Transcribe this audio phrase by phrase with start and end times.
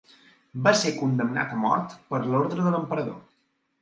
[0.67, 3.21] Va ser condemnat a mort per ordre de l'emperador.